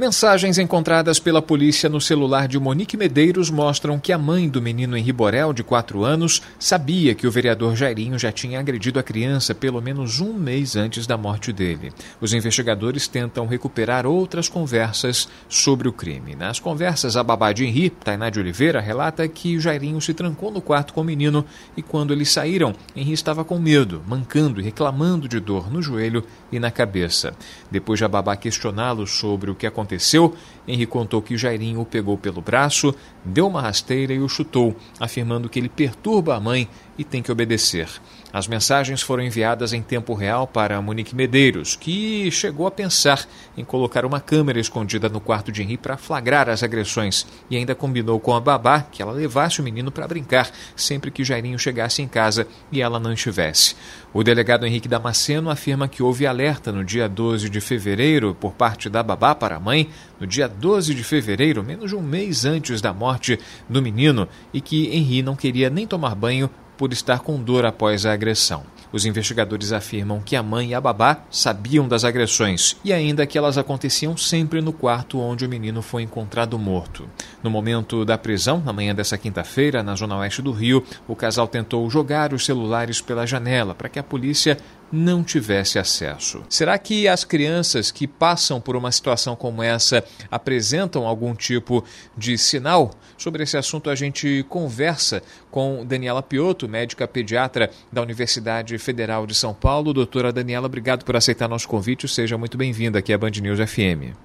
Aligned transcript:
Mensagens 0.00 0.56
encontradas 0.56 1.20
pela 1.20 1.42
polícia 1.42 1.86
no 1.86 2.00
celular 2.00 2.48
de 2.48 2.58
Monique 2.58 2.96
Medeiros 2.96 3.50
mostram 3.50 3.98
que 3.98 4.14
a 4.14 4.16
mãe 4.16 4.48
do 4.48 4.62
menino 4.62 4.96
Henri 4.96 5.12
Borel, 5.12 5.52
de 5.52 5.62
4 5.62 6.02
anos, 6.02 6.40
sabia 6.58 7.14
que 7.14 7.26
o 7.26 7.30
vereador 7.30 7.76
Jairinho 7.76 8.18
já 8.18 8.32
tinha 8.32 8.58
agredido 8.58 8.98
a 8.98 9.02
criança 9.02 9.54
pelo 9.54 9.78
menos 9.82 10.18
um 10.18 10.32
mês 10.32 10.74
antes 10.74 11.06
da 11.06 11.18
morte 11.18 11.52
dele. 11.52 11.92
Os 12.18 12.32
investigadores 12.32 13.06
tentam 13.08 13.46
recuperar 13.46 14.06
outras 14.06 14.48
conversas 14.48 15.28
sobre 15.50 15.86
o 15.86 15.92
crime. 15.92 16.34
Nas 16.34 16.58
conversas, 16.58 17.14
a 17.14 17.22
babá 17.22 17.52
de 17.52 17.66
Henri, 17.66 17.90
Tainá 17.90 18.30
de 18.30 18.40
Oliveira, 18.40 18.80
relata 18.80 19.28
que 19.28 19.54
o 19.58 19.60
Jairinho 19.60 20.00
se 20.00 20.14
trancou 20.14 20.50
no 20.50 20.62
quarto 20.62 20.94
com 20.94 21.02
o 21.02 21.04
menino 21.04 21.44
e 21.76 21.82
quando 21.82 22.14
eles 22.14 22.32
saíram, 22.32 22.74
Henri 22.96 23.12
estava 23.12 23.44
com 23.44 23.58
medo, 23.58 24.02
mancando 24.08 24.62
e 24.62 24.64
reclamando 24.64 25.28
de 25.28 25.38
dor 25.38 25.70
no 25.70 25.82
joelho 25.82 26.24
e 26.50 26.58
na 26.58 26.70
cabeça. 26.70 27.34
Depois 27.70 27.98
de 27.98 28.06
a 28.06 28.08
babá 28.08 28.34
questioná-lo 28.34 29.06
sobre 29.06 29.50
o 29.50 29.54
que 29.54 29.66
aconteceu, 29.66 29.89
aconteceu, 29.90 30.34
Henri 30.70 30.86
contou 30.86 31.20
que 31.20 31.36
Jairinho 31.36 31.80
o 31.80 31.86
pegou 31.86 32.16
pelo 32.16 32.40
braço, 32.40 32.94
deu 33.24 33.46
uma 33.46 33.60
rasteira 33.60 34.12
e 34.12 34.18
o 34.20 34.28
chutou, 34.28 34.74
afirmando 34.98 35.48
que 35.48 35.58
ele 35.58 35.68
perturba 35.68 36.36
a 36.36 36.40
mãe 36.40 36.68
e 36.96 37.04
tem 37.04 37.22
que 37.22 37.32
obedecer. 37.32 37.88
As 38.32 38.46
mensagens 38.46 39.02
foram 39.02 39.24
enviadas 39.24 39.72
em 39.72 39.82
tempo 39.82 40.14
real 40.14 40.46
para 40.46 40.80
Monique 40.80 41.16
Medeiros, 41.16 41.74
que 41.74 42.30
chegou 42.30 42.66
a 42.66 42.70
pensar 42.70 43.26
em 43.56 43.64
colocar 43.64 44.04
uma 44.04 44.20
câmera 44.20 44.60
escondida 44.60 45.08
no 45.08 45.20
quarto 45.20 45.50
de 45.50 45.62
Henri 45.62 45.76
para 45.76 45.96
flagrar 45.96 46.48
as 46.48 46.62
agressões 46.62 47.26
e 47.50 47.56
ainda 47.56 47.74
combinou 47.74 48.20
com 48.20 48.34
a 48.34 48.40
babá 48.40 48.82
que 48.82 49.02
ela 49.02 49.12
levasse 49.12 49.60
o 49.60 49.64
menino 49.64 49.90
para 49.90 50.06
brincar 50.06 50.50
sempre 50.76 51.10
que 51.10 51.24
Jairinho 51.24 51.58
chegasse 51.58 52.02
em 52.02 52.06
casa 52.06 52.46
e 52.70 52.80
ela 52.80 53.00
não 53.00 53.12
estivesse. 53.12 53.74
O 54.12 54.22
delegado 54.22 54.66
Henrique 54.66 54.88
Damasceno 54.88 55.50
afirma 55.50 55.88
que 55.88 56.02
houve 56.02 56.26
alerta 56.26 56.70
no 56.70 56.84
dia 56.84 57.08
12 57.08 57.48
de 57.48 57.60
fevereiro 57.60 58.36
por 58.38 58.52
parte 58.52 58.88
da 58.88 59.02
babá 59.02 59.34
para 59.34 59.56
a 59.56 59.60
mãe, 59.60 59.88
no 60.20 60.26
dia 60.26 60.46
12 60.46 60.94
de 60.94 61.02
fevereiro, 61.02 61.64
menos 61.64 61.90
de 61.90 61.96
um 61.96 62.02
mês 62.02 62.44
antes 62.44 62.80
da 62.80 62.92
morte 62.92 63.40
do 63.68 63.80
menino, 63.80 64.28
e 64.52 64.60
que 64.60 64.94
Henri 64.94 65.22
não 65.22 65.34
queria 65.34 65.70
nem 65.70 65.86
tomar 65.86 66.14
banho 66.14 66.50
por 66.76 66.92
estar 66.92 67.20
com 67.20 67.42
dor 67.42 67.64
após 67.64 68.06
a 68.06 68.12
agressão. 68.12 68.62
Os 68.92 69.04
investigadores 69.04 69.72
afirmam 69.72 70.20
que 70.20 70.34
a 70.34 70.42
mãe 70.42 70.70
e 70.70 70.74
a 70.74 70.80
babá 70.80 71.24
sabiam 71.30 71.86
das 71.86 72.04
agressões 72.04 72.76
e 72.84 72.92
ainda 72.92 73.26
que 73.26 73.38
elas 73.38 73.56
aconteciam 73.56 74.16
sempre 74.16 74.60
no 74.60 74.72
quarto 74.72 75.20
onde 75.20 75.44
o 75.44 75.48
menino 75.48 75.80
foi 75.80 76.02
encontrado 76.02 76.58
morto. 76.58 77.08
No 77.42 77.50
momento 77.50 78.04
da 78.04 78.18
prisão, 78.18 78.60
na 78.64 78.72
manhã 78.72 78.94
dessa 78.94 79.16
quinta-feira, 79.16 79.82
na 79.82 79.94
zona 79.94 80.16
oeste 80.16 80.42
do 80.42 80.50
Rio, 80.50 80.82
o 81.06 81.14
casal 81.14 81.46
tentou 81.46 81.88
jogar 81.88 82.32
os 82.32 82.44
celulares 82.44 83.00
pela 83.00 83.26
janela 83.26 83.74
para 83.74 83.88
que 83.88 83.98
a 83.98 84.02
polícia 84.02 84.56
não 84.92 85.22
tivesse 85.22 85.78
acesso. 85.78 86.44
Será 86.48 86.78
que 86.78 87.06
as 87.06 87.24
crianças 87.24 87.90
que 87.90 88.06
passam 88.06 88.60
por 88.60 88.76
uma 88.76 88.90
situação 88.90 89.36
como 89.36 89.62
essa 89.62 90.04
apresentam 90.30 91.06
algum 91.06 91.34
tipo 91.34 91.84
de 92.16 92.36
sinal? 92.36 92.90
Sobre 93.16 93.42
esse 93.42 93.56
assunto, 93.56 93.90
a 93.90 93.94
gente 93.94 94.44
conversa 94.48 95.22
com 95.50 95.84
Daniela 95.84 96.22
Piotto, 96.22 96.68
médica 96.68 97.06
pediatra 97.06 97.70
da 97.92 98.02
Universidade 98.02 98.76
Federal 98.78 99.26
de 99.26 99.34
São 99.34 99.54
Paulo. 99.54 99.92
Doutora 99.92 100.32
Daniela, 100.32 100.66
obrigado 100.66 101.04
por 101.04 101.16
aceitar 101.16 101.48
nosso 101.48 101.68
convite. 101.68 102.08
Seja 102.08 102.36
muito 102.36 102.56
bem-vinda 102.56 102.98
aqui 102.98 103.12
à 103.12 103.18
Band 103.18 103.30
News 103.40 103.58
FM. 103.58 104.16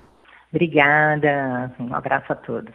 Obrigada. 0.52 1.72
Um 1.80 1.94
abraço 1.94 2.32
a 2.32 2.36
todos. 2.36 2.74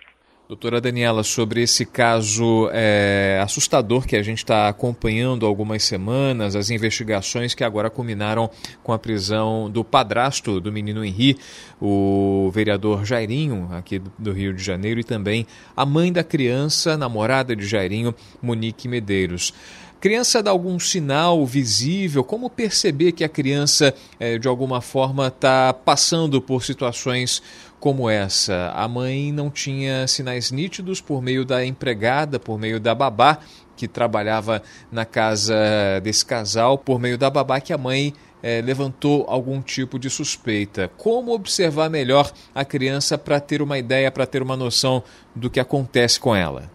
Doutora 0.50 0.80
Daniela, 0.80 1.22
sobre 1.22 1.62
esse 1.62 1.86
caso 1.86 2.68
é, 2.72 3.40
assustador 3.40 4.04
que 4.04 4.16
a 4.16 4.22
gente 4.24 4.38
está 4.38 4.68
acompanhando 4.68 5.46
há 5.46 5.48
algumas 5.48 5.84
semanas, 5.84 6.56
as 6.56 6.70
investigações 6.70 7.54
que 7.54 7.62
agora 7.62 7.88
culminaram 7.88 8.50
com 8.82 8.92
a 8.92 8.98
prisão 8.98 9.70
do 9.70 9.84
padrasto 9.84 10.60
do 10.60 10.72
menino 10.72 11.04
Henri, 11.04 11.38
o 11.80 12.50
vereador 12.52 13.04
Jairinho, 13.04 13.68
aqui 13.70 14.02
do 14.18 14.32
Rio 14.32 14.52
de 14.52 14.60
Janeiro, 14.60 14.98
e 14.98 15.04
também 15.04 15.46
a 15.76 15.86
mãe 15.86 16.12
da 16.12 16.24
criança, 16.24 16.96
namorada 16.96 17.54
de 17.54 17.64
Jairinho, 17.64 18.12
Monique 18.42 18.88
Medeiros 18.88 19.54
criança 20.00 20.42
dá 20.42 20.50
algum 20.50 20.78
sinal 20.78 21.44
visível? 21.44 22.24
Como 22.24 22.48
perceber 22.48 23.12
que 23.12 23.22
a 23.22 23.28
criança, 23.28 23.94
é, 24.18 24.38
de 24.38 24.48
alguma 24.48 24.80
forma, 24.80 25.28
está 25.28 25.74
passando 25.74 26.40
por 26.40 26.64
situações 26.64 27.42
como 27.80 28.10
essa? 28.10 28.70
A 28.76 28.86
mãe 28.86 29.32
não 29.32 29.50
tinha 29.50 30.06
sinais 30.06 30.52
nítidos 30.52 31.00
por 31.00 31.22
meio 31.22 31.44
da 31.44 31.64
empregada, 31.64 32.38
por 32.38 32.58
meio 32.58 32.78
da 32.78 32.94
babá 32.94 33.38
que 33.74 33.88
trabalhava 33.88 34.62
na 34.92 35.06
casa 35.06 35.56
desse 36.02 36.24
casal, 36.24 36.76
por 36.76 37.00
meio 37.00 37.16
da 37.16 37.30
babá 37.30 37.58
que 37.58 37.72
a 37.72 37.78
mãe 37.78 38.12
é, 38.42 38.60
levantou 38.60 39.24
algum 39.26 39.62
tipo 39.62 39.98
de 39.98 40.10
suspeita. 40.10 40.90
Como 40.98 41.32
observar 41.32 41.88
melhor 41.88 42.30
a 42.54 42.64
criança 42.64 43.16
para 43.16 43.40
ter 43.40 43.62
uma 43.62 43.78
ideia, 43.78 44.10
para 44.10 44.26
ter 44.26 44.42
uma 44.42 44.56
noção 44.56 45.02
do 45.34 45.48
que 45.48 45.58
acontece 45.58 46.20
com 46.20 46.36
ela? 46.36 46.70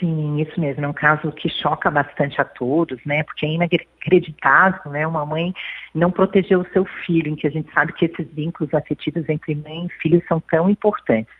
Sim, 0.00 0.40
isso 0.40 0.58
mesmo. 0.58 0.82
É 0.82 0.88
um 0.88 0.94
caso 0.94 1.30
que 1.30 1.48
choca 1.50 1.90
bastante 1.90 2.40
a 2.40 2.44
todos, 2.44 2.98
né? 3.04 3.22
Porque 3.22 3.44
é 3.44 3.50
inacreditável, 3.50 4.90
né? 4.90 5.06
Uma 5.06 5.26
mãe 5.26 5.52
não 5.94 6.10
proteger 6.10 6.58
o 6.58 6.66
seu 6.72 6.86
filho, 7.04 7.30
em 7.30 7.36
que 7.36 7.46
a 7.46 7.50
gente 7.50 7.70
sabe 7.74 7.92
que 7.92 8.06
esses 8.06 8.26
vínculos 8.32 8.72
afetivos 8.72 9.28
entre 9.28 9.54
mãe 9.54 9.84
e 9.86 10.02
filho 10.02 10.22
são 10.26 10.40
tão 10.40 10.70
importantes. 10.70 11.39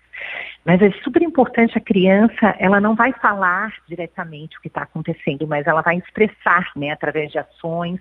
Mas 0.64 0.82
é 0.82 0.90
super 1.02 1.22
importante 1.22 1.76
a 1.78 1.80
criança, 1.80 2.54
ela 2.58 2.80
não 2.80 2.94
vai 2.94 3.12
falar 3.14 3.72
diretamente 3.88 4.58
o 4.58 4.60
que 4.60 4.68
está 4.68 4.82
acontecendo, 4.82 5.46
mas 5.46 5.66
ela 5.66 5.80
vai 5.80 5.96
expressar, 5.96 6.70
né, 6.76 6.90
através 6.90 7.32
de 7.32 7.38
ações, 7.38 7.98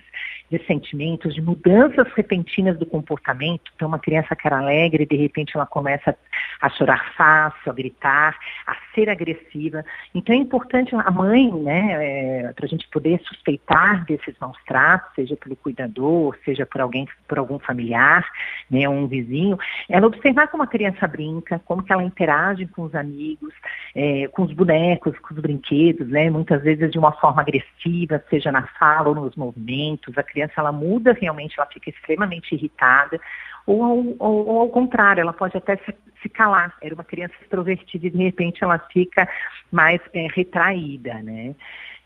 de 0.51 0.63
sentimentos, 0.65 1.33
de 1.33 1.41
mudanças 1.41 2.07
repentinas 2.13 2.77
do 2.77 2.85
comportamento. 2.85 3.71
Então, 3.75 3.87
uma 3.87 3.99
criança 3.99 4.35
que 4.35 4.45
era 4.45 4.57
alegre, 4.57 5.05
de 5.05 5.15
repente 5.15 5.55
ela 5.55 5.65
começa 5.65 6.17
a 6.61 6.69
chorar 6.69 7.13
fácil, 7.15 7.71
a 7.71 7.73
gritar, 7.73 8.35
a 8.67 8.75
ser 8.93 9.09
agressiva. 9.09 9.85
Então, 10.13 10.35
é 10.35 10.37
importante 10.37 10.93
a 10.95 11.11
mãe, 11.11 11.51
né, 11.51 12.47
é, 12.47 12.53
para 12.53 12.65
a 12.65 12.69
gente 12.69 12.87
poder 12.89 13.21
suspeitar 13.25 14.03
desses 14.05 14.35
maus 14.39 14.57
tratos, 14.65 15.13
seja 15.15 15.37
pelo 15.37 15.55
cuidador, 15.55 16.35
seja 16.43 16.65
por 16.65 16.81
alguém, 16.81 17.07
por 17.27 17.37
algum 17.37 17.59
familiar, 17.59 18.27
né, 18.69 18.89
um 18.89 19.07
vizinho, 19.07 19.57
ela 19.87 20.07
observar 20.07 20.47
como 20.47 20.63
a 20.63 20.67
criança 20.67 21.07
brinca, 21.07 21.61
como 21.65 21.83
que 21.83 21.93
ela 21.93 22.03
interage 22.09 22.67
com 22.67 22.83
os 22.83 22.93
amigos, 22.93 23.53
é, 23.95 24.27
com 24.27 24.43
os 24.43 24.51
bonecos, 24.51 25.17
com 25.19 25.33
os 25.33 25.39
brinquedos, 25.39 26.07
né, 26.09 26.29
muitas 26.29 26.61
vezes 26.61 26.91
de 26.91 26.99
uma 26.99 27.11
forma 27.13 27.41
agressiva, 27.41 28.23
seja 28.29 28.51
na 28.51 28.67
fala 28.79 29.09
ou 29.09 29.15
nos 29.15 29.35
movimentos. 29.35 30.17
A 30.17 30.23
criança 30.23 30.53
ela 30.57 30.71
muda 30.71 31.13
realmente, 31.13 31.55
ela 31.57 31.69
fica 31.71 31.89
extremamente 31.89 32.53
irritada, 32.53 33.19
ou 33.65 33.83
ao, 33.83 33.97
ou, 34.19 34.47
ou 34.47 34.59
ao 34.61 34.69
contrário, 34.69 35.21
ela 35.21 35.33
pode 35.33 35.55
até 35.55 35.77
se, 35.77 35.95
se, 36.21 36.29
calar. 36.29 36.75
Era 36.81 36.95
uma 36.95 37.03
criança 37.03 37.35
extrovertida 37.41 38.07
e 38.07 38.09
de 38.09 38.17
repente 38.17 38.63
ela 38.63 38.79
fica 38.91 39.29
mais 39.71 40.01
é, 40.13 40.27
retraída, 40.33 41.13
né? 41.21 41.55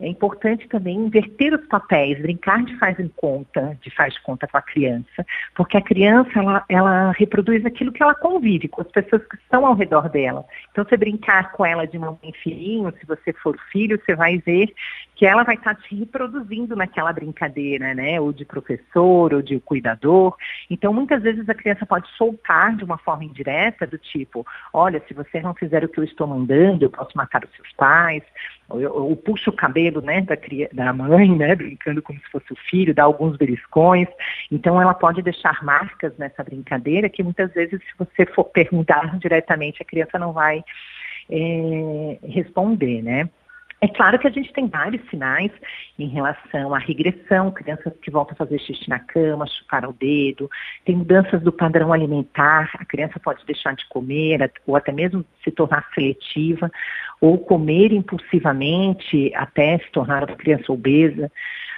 É 0.04 0.08
importante 0.08 0.68
também 0.68 0.98
inverter 0.98 1.54
os 1.54 1.66
papéis, 1.68 2.22
brincar 2.22 2.62
de 2.66 2.78
faz 2.78 3.00
em 3.00 3.08
conta, 3.08 3.78
de 3.82 3.90
faz 3.90 4.14
de 4.14 4.22
conta 4.22 4.46
com 4.48 4.58
a 4.58 4.62
criança, 4.62 5.26
porque 5.56 5.78
a 5.78 5.82
criança 5.82 6.30
ela, 6.36 6.66
ela 6.68 7.12
reproduz 7.12 7.66
aquilo 7.66 7.92
que 7.92 8.04
ela 8.04 8.14
convive 8.14 8.68
com 8.68 8.82
as 8.82 8.88
pessoas 8.92 9.24
que 9.26 9.38
estão 9.38 9.66
ao 9.66 9.74
redor 9.74 10.10
dela. 10.10 10.44
Então, 10.72 10.84
você 10.84 10.98
brincar 10.98 11.54
com 11.54 11.66
ela 11.66 11.88
de 11.88 11.98
mão 11.98 12.20
em 12.22 12.34
filhinho, 12.34 12.94
se 13.00 13.06
você 13.06 13.32
for 13.32 13.58
filho, 13.72 13.98
você 14.04 14.14
vai 14.14 14.40
ver 14.40 14.74
que 15.16 15.26
ela 15.26 15.44
vai 15.44 15.56
estar 15.56 15.76
te 15.76 15.96
reproduzindo 15.96 16.76
naquela 16.76 17.14
brincadeira, 17.14 17.94
né? 17.94 18.20
Ou 18.20 18.34
de 18.34 18.44
professor, 18.44 19.34
ou 19.34 19.42
de 19.42 19.60
cuidador. 19.60 20.36
Então, 20.70 20.92
muitas 20.92 21.22
vezes 21.22 21.48
a 21.48 21.54
criança 21.54 21.86
pode 21.86 22.10
soltar 22.18 22.76
de 22.76 22.84
uma 22.84 22.98
forma 22.98 23.24
indireta, 23.24 23.86
do 23.86 23.98
tipo, 23.98 24.46
olha, 24.74 25.02
se 25.08 25.14
você 25.14 25.40
não 25.40 25.54
fizer 25.54 25.84
o 25.84 25.88
que 25.88 26.00
eu 26.00 26.04
estou 26.04 26.28
mandando, 26.28 26.84
eu 26.84 26.90
posso 26.90 27.16
matar 27.16 27.44
os 27.46 27.56
seus 27.56 27.72
pais, 27.74 28.24
ou, 28.68 28.82
ou 28.82 29.16
puxa 29.16 29.50
o 29.50 29.56
cabelo, 29.56 29.93
né, 30.02 30.22
da, 30.22 30.36
da 30.74 30.94
mãe, 30.94 31.30
né, 31.36 31.56
brincando 31.56 32.02
como 32.02 32.20
se 32.20 32.30
fosse 32.32 32.52
o 32.54 32.58
filho, 32.70 32.94
dá 32.94 33.04
alguns 33.04 33.38
beliscões. 33.38 34.08
Então, 34.52 34.82
ela 34.82 34.94
pode 34.94 35.22
deixar 35.22 35.64
marcas 35.64 36.18
nessa 36.18 36.44
brincadeira 36.44 37.10
que 37.10 37.24
muitas 37.24 37.52
vezes, 37.54 37.80
se 37.82 37.98
você 37.98 38.26
for 38.26 38.46
perguntar 38.46 39.18
diretamente, 39.20 39.82
a 39.82 39.86
criança 39.86 40.18
não 40.18 40.34
vai 40.34 40.64
é, 41.30 42.18
responder, 42.24 43.02
né? 43.02 43.30
É 43.84 43.88
claro 43.90 44.18
que 44.18 44.26
a 44.26 44.32
gente 44.32 44.54
tem 44.54 44.66
vários 44.66 45.06
sinais 45.10 45.52
em 46.00 46.08
relação 46.08 46.74
à 46.74 46.78
regressão, 46.78 47.52
crianças 47.52 47.92
que 48.02 48.10
voltam 48.10 48.34
a 48.34 48.38
fazer 48.38 48.58
xixi 48.60 48.88
na 48.88 48.98
cama, 48.98 49.46
chupar 49.46 49.86
o 49.86 49.92
dedo, 49.92 50.50
tem 50.86 50.96
mudanças 50.96 51.42
do 51.42 51.52
padrão 51.52 51.92
alimentar, 51.92 52.72
a 52.76 52.86
criança 52.86 53.20
pode 53.20 53.46
deixar 53.46 53.76
de 53.76 53.86
comer 53.90 54.50
ou 54.66 54.78
até 54.78 54.94
mesmo 54.94 55.26
se 55.44 55.52
tornar 55.52 55.86
seletiva, 55.94 56.72
ou 57.20 57.38
comer 57.38 57.92
impulsivamente 57.92 59.34
até 59.36 59.78
se 59.80 59.92
tornar 59.92 60.24
uma 60.24 60.38
criança 60.38 60.72
obesa 60.72 61.30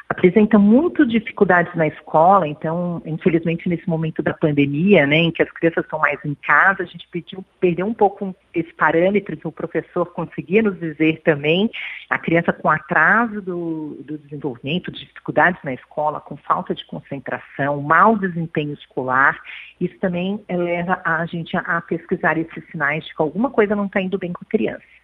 apresenta 0.08 0.60
muito 0.60 1.06
dificuldades 1.06 1.74
na 1.76 1.88
escola, 1.88 2.48
então, 2.48 3.02
infelizmente, 3.06 3.68
nesse 3.68 3.88
momento 3.90 4.22
da 4.22 4.34
pandemia, 4.34 5.06
né, 5.08 5.18
em 5.18 5.32
que 5.32 5.42
as 5.42 5.50
crianças 5.52 5.84
estão 5.84 6.00
mais 6.00 6.24
em 6.24 6.36
casa, 6.36 6.84
a 6.84 6.86
gente 6.86 7.08
pediu, 7.10 7.44
perdeu 7.60 7.88
um 7.88 7.94
pouco 7.94 8.36
esse 8.54 8.72
parâmetro 8.74 9.36
que 9.36 9.48
o 9.48 9.52
professor 9.52 10.06
conseguia 10.14 10.62
nos 10.62 10.80
dizer 10.80 11.22
também, 11.24 11.70
a 12.10 12.20
criança 12.20 12.54
com 12.54 12.70
atraso 12.70 13.42
do, 13.42 13.98
do 14.04 14.18
desenvolvimento, 14.20 14.92
dificuldades 14.92 15.62
na 15.64 15.74
escola, 15.74 16.22
com 16.22 16.38
falta 16.38 16.76
de 16.76 16.86
concentração, 16.86 17.82
mau 17.82 18.16
desempenho 18.16 18.74
escolar, 18.74 19.38
isso 19.82 19.98
também 20.00 20.40
leva 20.48 21.02
a 21.04 21.26
gente 21.26 21.58
a, 21.58 21.62
a 21.62 21.82
pesquisar 21.82 22.38
esses 22.38 22.64
sinais 22.70 23.04
de 23.04 23.16
que 23.16 23.22
alguma 23.22 23.50
coisa 23.50 23.76
não 23.76 23.88
está 23.88 24.00
indo 24.00 24.20
bem 24.20 24.32
com 24.32 24.46
a 24.46 24.50
criança 24.50 24.95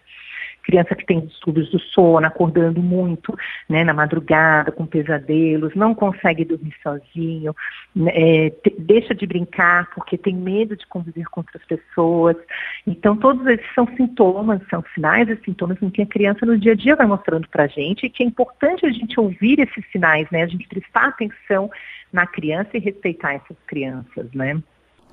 criança 0.61 0.95
que 0.95 1.05
tem 1.05 1.19
distúrbios 1.21 1.69
do 1.69 1.79
sono, 1.79 2.25
acordando 2.25 2.81
muito, 2.81 3.35
né, 3.67 3.83
na 3.83 3.93
madrugada, 3.93 4.71
com 4.71 4.85
pesadelos, 4.85 5.75
não 5.75 5.93
consegue 5.93 6.45
dormir 6.45 6.73
sozinho, 6.81 7.55
né, 7.95 8.11
é, 8.13 8.53
deixa 8.79 9.13
de 9.13 9.25
brincar 9.25 9.89
porque 9.93 10.17
tem 10.17 10.35
medo 10.35 10.75
de 10.75 10.85
conviver 10.87 11.25
com 11.25 11.41
outras 11.41 11.63
pessoas. 11.65 12.37
Então, 12.85 13.15
todos 13.17 13.45
esses 13.47 13.73
são 13.73 13.87
sintomas, 13.95 14.61
são 14.69 14.83
sinais 14.93 15.27
e 15.29 15.37
sintomas 15.43 15.81
em 15.81 15.89
que 15.89 16.01
a 16.01 16.05
criança 16.05 16.45
no 16.45 16.57
dia 16.57 16.73
a 16.73 16.75
dia 16.75 16.95
vai 16.95 17.07
mostrando 17.07 17.47
para 17.49 17.63
a 17.63 17.67
gente 17.67 18.05
e 18.05 18.09
que 18.09 18.23
é 18.23 18.25
importante 18.25 18.85
a 18.85 18.91
gente 18.91 19.19
ouvir 19.19 19.59
esses 19.59 19.85
sinais, 19.91 20.27
né, 20.31 20.43
a 20.43 20.47
gente 20.47 20.67
prestar 20.67 21.09
atenção 21.09 21.69
na 22.11 22.27
criança 22.27 22.69
e 22.73 22.79
respeitar 22.79 23.33
essas 23.33 23.57
crianças, 23.65 24.31
né. 24.33 24.61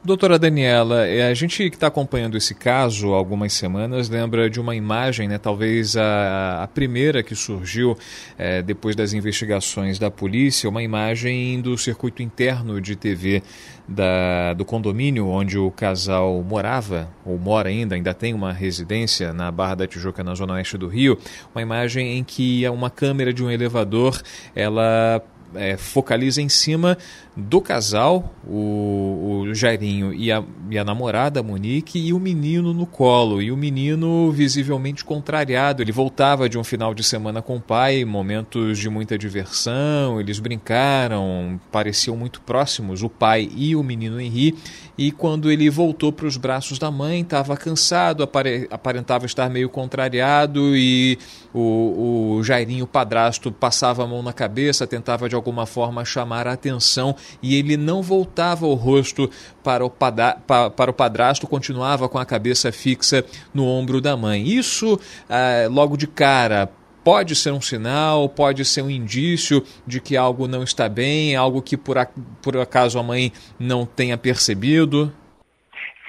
Doutora 0.04 0.38
Daniela, 0.38 1.06
é, 1.08 1.28
a 1.28 1.34
gente 1.34 1.68
que 1.68 1.74
está 1.74 1.88
acompanhando 1.88 2.36
esse 2.36 2.54
caso 2.54 3.12
há 3.12 3.16
algumas 3.16 3.52
semanas 3.52 4.08
lembra 4.08 4.48
de 4.48 4.60
uma 4.60 4.76
imagem, 4.76 5.26
né, 5.26 5.38
talvez 5.38 5.96
a, 5.96 6.62
a 6.62 6.68
primeira 6.68 7.20
que 7.20 7.34
surgiu 7.34 7.98
é, 8.38 8.62
depois 8.62 8.94
das 8.94 9.12
investigações 9.12 9.98
da 9.98 10.08
polícia, 10.08 10.70
uma 10.70 10.84
imagem 10.84 11.60
do 11.60 11.76
circuito 11.76 12.22
interno 12.22 12.80
de 12.80 12.94
TV 12.94 13.42
da, 13.88 14.54
do 14.54 14.64
condomínio 14.64 15.26
onde 15.26 15.58
o 15.58 15.68
casal 15.68 16.44
morava, 16.44 17.08
ou 17.26 17.36
mora 17.36 17.68
ainda, 17.68 17.96
ainda 17.96 18.14
tem 18.14 18.32
uma 18.32 18.52
residência 18.52 19.32
na 19.32 19.50
Barra 19.50 19.74
da 19.74 19.86
Tijuca, 19.88 20.22
na 20.22 20.34
zona 20.36 20.54
oeste 20.54 20.78
do 20.78 20.86
Rio, 20.86 21.18
uma 21.52 21.60
imagem 21.60 22.18
em 22.18 22.22
que 22.22 22.66
uma 22.68 22.88
câmera 22.88 23.32
de 23.32 23.42
um 23.42 23.50
elevador 23.50 24.22
ela 24.54 25.20
é, 25.54 25.76
focaliza 25.76 26.42
em 26.42 26.48
cima 26.48 26.96
do 27.38 27.60
casal, 27.60 28.34
o, 28.44 29.44
o 29.46 29.54
Jairinho 29.54 30.12
e 30.12 30.32
a, 30.32 30.42
e 30.68 30.76
a 30.76 30.84
namorada, 30.84 31.38
a 31.38 31.42
Monique, 31.42 31.98
e 31.98 32.12
o 32.12 32.18
menino 32.18 32.74
no 32.74 32.84
colo. 32.84 33.40
E 33.40 33.52
o 33.52 33.56
menino 33.56 34.32
visivelmente 34.32 35.04
contrariado. 35.04 35.80
Ele 35.80 35.92
voltava 35.92 36.48
de 36.48 36.58
um 36.58 36.64
final 36.64 36.92
de 36.92 37.04
semana 37.04 37.40
com 37.40 37.56
o 37.56 37.60
pai, 37.60 38.04
momentos 38.04 38.78
de 38.78 38.90
muita 38.90 39.16
diversão, 39.16 40.20
eles 40.20 40.40
brincaram, 40.40 41.60
pareciam 41.70 42.16
muito 42.16 42.40
próximos, 42.40 43.04
o 43.04 43.08
pai 43.08 43.48
e 43.54 43.76
o 43.76 43.84
menino 43.84 44.20
Henri. 44.20 44.56
E 44.96 45.12
quando 45.12 45.48
ele 45.48 45.70
voltou 45.70 46.10
para 46.10 46.26
os 46.26 46.36
braços 46.36 46.76
da 46.76 46.90
mãe, 46.90 47.20
estava 47.20 47.56
cansado, 47.56 48.24
apare, 48.24 48.66
aparentava 48.68 49.26
estar 49.26 49.48
meio 49.48 49.68
contrariado, 49.68 50.76
e 50.76 51.16
o, 51.54 52.38
o 52.38 52.42
Jairinho, 52.42 52.84
padrasto, 52.84 53.52
passava 53.52 54.02
a 54.02 54.06
mão 54.08 54.24
na 54.24 54.32
cabeça, 54.32 54.88
tentava 54.88 55.28
de 55.28 55.36
alguma 55.36 55.66
forma 55.66 56.04
chamar 56.04 56.48
a 56.48 56.52
atenção 56.54 57.14
e 57.42 57.54
ele 57.54 57.76
não 57.76 58.02
voltava 58.02 58.66
o 58.66 58.74
rosto 58.74 59.30
para 59.62 59.84
o, 59.84 59.90
para 59.90 60.90
o 60.90 60.94
padrasto, 60.94 61.46
continuava 61.46 62.08
com 62.08 62.18
a 62.18 62.26
cabeça 62.26 62.72
fixa 62.72 63.24
no 63.54 63.64
ombro 63.66 64.00
da 64.00 64.16
mãe. 64.16 64.46
Isso, 64.46 64.98
ah, 65.28 65.68
logo 65.70 65.96
de 65.96 66.06
cara, 66.06 66.68
pode 67.04 67.34
ser 67.34 67.52
um 67.52 67.60
sinal, 67.60 68.28
pode 68.28 68.64
ser 68.64 68.82
um 68.82 68.90
indício 68.90 69.62
de 69.86 70.00
que 70.00 70.16
algo 70.16 70.46
não 70.46 70.62
está 70.62 70.88
bem, 70.88 71.34
algo 71.34 71.62
que 71.62 71.76
por, 71.76 71.96
por 72.42 72.56
acaso 72.58 72.98
a 72.98 73.02
mãe 73.02 73.32
não 73.58 73.86
tenha 73.86 74.18
percebido? 74.18 75.12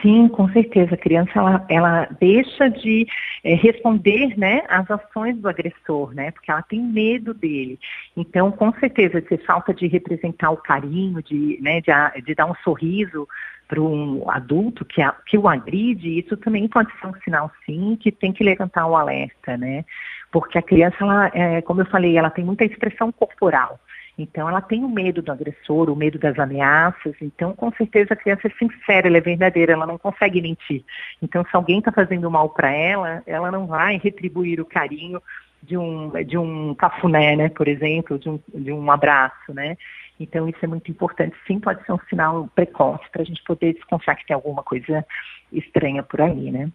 Sim, 0.01 0.27
com 0.29 0.49
certeza. 0.49 0.95
A 0.95 0.97
criança 0.97 1.31
ela, 1.35 1.65
ela 1.69 2.07
deixa 2.19 2.69
de 2.69 3.05
é, 3.43 3.53
responder 3.53 4.37
né, 4.37 4.63
às 4.67 4.89
ações 4.89 5.37
do 5.37 5.47
agressor, 5.47 6.13
né? 6.13 6.31
Porque 6.31 6.51
ela 6.51 6.61
tem 6.61 6.81
medo 6.81 7.33
dele. 7.33 7.79
Então, 8.15 8.51
com 8.51 8.71
certeza, 8.73 9.23
se 9.27 9.37
falta 9.39 9.73
de 9.73 9.87
representar 9.87 10.51
o 10.51 10.57
carinho, 10.57 11.21
de, 11.23 11.59
né, 11.61 11.81
de, 11.81 12.21
de 12.21 12.35
dar 12.35 12.45
um 12.45 12.55
sorriso 12.63 13.27
para 13.67 13.79
um 13.79 14.29
adulto 14.29 14.83
que, 14.83 14.99
a, 14.99 15.15
que 15.27 15.37
o 15.37 15.47
agride, 15.47 16.17
isso 16.17 16.35
também 16.37 16.67
pode 16.67 16.91
ser 16.99 17.05
um 17.05 17.13
sinal, 17.23 17.51
sim, 17.65 17.95
que 18.01 18.11
tem 18.11 18.33
que 18.33 18.43
levantar 18.43 18.87
o 18.87 18.95
alerta, 18.95 19.55
né? 19.57 19.85
Porque 20.31 20.57
a 20.57 20.61
criança, 20.61 20.97
ela, 21.01 21.31
é, 21.33 21.61
como 21.61 21.81
eu 21.81 21.85
falei, 21.85 22.17
ela 22.17 22.31
tem 22.31 22.43
muita 22.43 22.65
expressão 22.65 23.11
corporal. 23.11 23.79
Então, 24.21 24.49
ela 24.49 24.59
tem 24.59 24.83
o 24.83 24.89
medo 24.89 25.21
do 25.21 25.31
agressor, 25.31 25.89
o 25.89 25.95
medo 25.95 26.19
das 26.19 26.37
ameaças. 26.37 27.15
Então, 27.21 27.53
com 27.53 27.71
certeza, 27.71 28.13
a 28.13 28.17
criança 28.17 28.47
é 28.47 28.51
sincera, 28.51 29.07
ela 29.07 29.17
é 29.17 29.21
verdadeira, 29.21 29.71
ela 29.71 29.87
não 29.87 29.97
consegue 29.97 30.41
mentir. 30.41 30.83
Então, 31.21 31.43
se 31.45 31.55
alguém 31.55 31.79
está 31.79 31.89
fazendo 31.89 32.29
mal 32.29 32.49
para 32.49 32.69
ela, 32.69 33.23
ela 33.25 33.49
não 33.49 33.65
vai 33.65 33.97
retribuir 33.97 34.59
o 34.59 34.65
carinho 34.65 35.21
de 35.63 35.77
um, 35.77 36.11
de 36.25 36.37
um 36.37 36.75
cafuné, 36.75 37.35
né, 37.37 37.49
por 37.49 37.67
exemplo, 37.69 38.19
de 38.19 38.29
um, 38.29 38.39
de 38.53 38.73
um 38.73 38.91
abraço, 38.91 39.53
né? 39.53 39.77
Então, 40.19 40.49
isso 40.49 40.59
é 40.61 40.67
muito 40.67 40.91
importante. 40.91 41.35
Sim, 41.47 41.59
pode 41.61 41.85
ser 41.85 41.93
um 41.93 41.99
sinal 42.09 42.49
precoce 42.53 43.09
para 43.11 43.21
a 43.21 43.25
gente 43.25 43.41
poder 43.43 43.73
desconfiar 43.73 44.15
que 44.15 44.25
tem 44.25 44.35
alguma 44.35 44.63
coisa 44.63 45.05
estranha 45.51 46.03
por 46.03 46.19
aí, 46.19 46.51
né? 46.51 46.69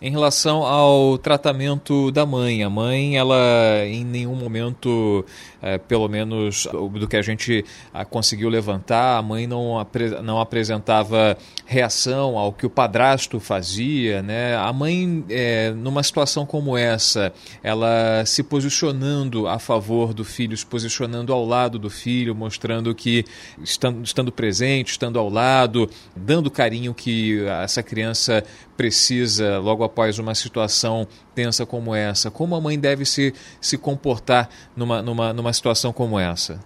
Em 0.00 0.12
relação 0.12 0.62
ao 0.62 1.18
tratamento 1.18 2.12
da 2.12 2.24
mãe, 2.24 2.62
a 2.62 2.70
mãe, 2.70 3.16
ela 3.16 3.84
em 3.84 4.04
nenhum 4.04 4.36
momento, 4.36 5.24
é, 5.60 5.76
pelo 5.76 6.08
menos 6.08 6.68
do 6.72 7.08
que 7.08 7.16
a 7.16 7.22
gente 7.22 7.64
a, 7.92 8.02
ah, 8.02 8.04
conseguiu 8.04 8.48
levantar, 8.48 9.18
a 9.18 9.22
mãe 9.22 9.48
não, 9.48 9.76
apre, 9.76 10.10
não 10.22 10.40
apresentava 10.40 11.36
reação 11.66 12.38
ao 12.38 12.52
que 12.52 12.64
o 12.64 12.70
padrasto 12.70 13.40
fazia, 13.40 14.22
né? 14.22 14.54
A 14.56 14.72
mãe, 14.72 15.24
é, 15.28 15.72
numa 15.72 16.04
situação 16.04 16.46
como 16.46 16.78
essa, 16.78 17.32
ela 17.60 18.22
se 18.24 18.44
posicionando 18.44 19.48
a 19.48 19.58
favor 19.58 20.14
do 20.14 20.24
filho, 20.24 20.56
se 20.56 20.64
posicionando 20.64 21.32
ao 21.32 21.44
lado 21.44 21.76
do 21.76 21.90
filho, 21.90 22.36
mostrando 22.36 22.94
que 22.94 23.24
estando, 23.64 24.04
estando 24.04 24.30
presente, 24.30 24.92
estando 24.92 25.18
ao 25.18 25.28
lado, 25.28 25.90
dando 26.14 26.52
carinho 26.52 26.94
que 26.94 27.44
essa 27.64 27.82
criança 27.82 28.44
precisa 28.78 29.58
logo 29.58 29.82
após 29.82 30.20
uma 30.20 30.36
situação 30.36 31.04
tensa 31.34 31.66
como 31.66 31.92
essa? 31.92 32.30
Como 32.30 32.54
a 32.54 32.60
mãe 32.60 32.78
deve 32.78 33.04
se, 33.04 33.34
se 33.60 33.76
comportar 33.76 34.48
numa, 34.76 35.02
numa, 35.02 35.32
numa 35.32 35.52
situação 35.52 35.92
como 35.92 36.18
essa? 36.18 36.60